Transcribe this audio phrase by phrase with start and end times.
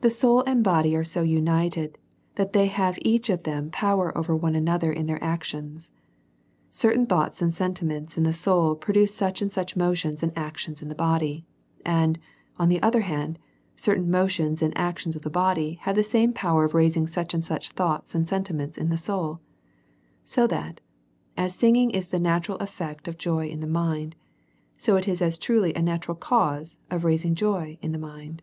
[0.00, 1.98] The soul and body are so united
[2.36, 5.90] that they have each of them power over one another in their actions.
[6.72, 10.88] Certain thoughts and sentiments in the soul produce such and such motions or actions in
[10.88, 11.44] the body;
[11.84, 12.18] and.
[12.18, 13.38] 19^ A SERIOUS CALL TO A on the other hand,
[13.76, 17.44] certain motions and actions of the body have the same power of raising such and
[17.44, 19.38] such thoughts and sentiments in the soul.
[20.24, 20.80] So that
[21.36, 24.16] as sing ing is the natural effect of joy in the mind,
[24.76, 28.42] so it is as truly a natural cause of raising joy in the mind.